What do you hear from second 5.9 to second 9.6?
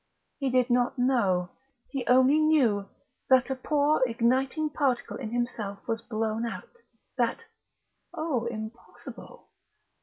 blown out, that Oh, impossible!